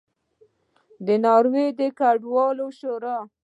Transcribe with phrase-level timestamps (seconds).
[1.05, 3.17] د ناروې د کډوالو شورا